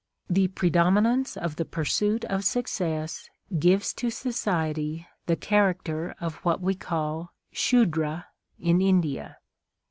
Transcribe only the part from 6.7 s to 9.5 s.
call Shudra in India.